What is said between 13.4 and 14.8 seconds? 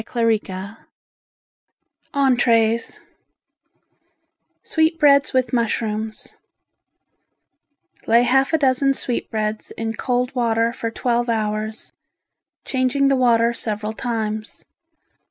several times.